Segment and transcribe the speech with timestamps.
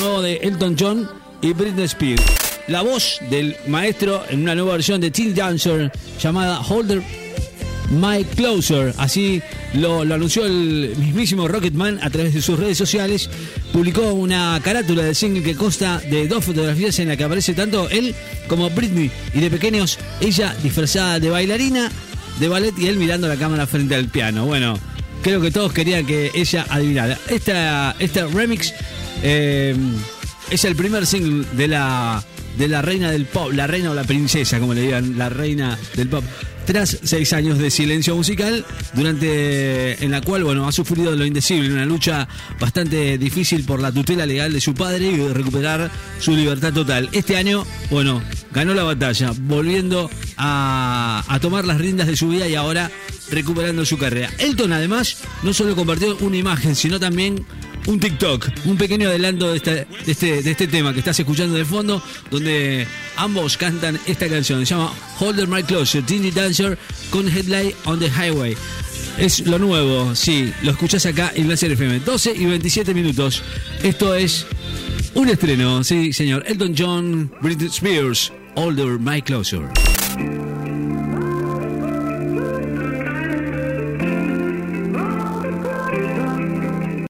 [0.00, 1.08] nuevo de Elton John
[1.42, 2.22] y Britney Spears.
[2.68, 7.02] La voz del maestro en una nueva versión de Teen Dancer llamada Holder
[7.90, 8.94] My Closer.
[8.96, 9.42] Así
[9.74, 13.28] lo, anunció el mismísimo Rocketman a través de sus redes sociales.
[13.72, 17.88] Publicó una carátula del single que consta de dos fotografías en la que aparece tanto
[17.90, 18.14] él
[18.48, 19.10] como Britney.
[19.34, 21.90] Y de pequeños, ella disfrazada de bailarina
[22.38, 24.46] de ballet y él mirando la cámara frente al piano.
[24.46, 24.78] Bueno,
[25.22, 27.18] creo que todos querían que ella adivinara.
[27.28, 28.72] Esta, este remix
[29.22, 29.76] eh,
[30.50, 32.24] es el primer single de la,
[32.58, 35.78] de la reina del pop, la reina o la princesa, como le digan, la reina
[35.96, 36.24] del pop.
[36.66, 38.64] Tras seis años de silencio musical,
[38.94, 42.28] durante en la cual bueno ha sufrido lo indecible, una lucha
[42.60, 47.08] bastante difícil por la tutela legal de su padre y recuperar su libertad total.
[47.12, 48.22] Este año, bueno,
[48.52, 52.90] ganó la batalla, volviendo a, a tomar las riendas de su vida y ahora
[53.30, 54.30] recuperando su carrera.
[54.38, 57.44] Elton además no solo compartió una imagen, sino también
[57.86, 62.02] un TikTok, un pequeño adelanto de este, de este, tema que estás escuchando de fondo,
[62.30, 64.64] donde ambos cantan esta canción.
[64.66, 66.78] Se llama Holder My Closer, Teeny Dancer
[67.10, 68.56] con Headlight on the Highway.
[69.18, 72.00] Es lo nuevo, sí, lo escuchás acá en Láser FM.
[72.00, 73.42] 12 y 27 minutos.
[73.82, 74.46] Esto es
[75.14, 76.44] un estreno, sí, señor.
[76.46, 79.89] Elton John, Britney Spears, Holder My Closer.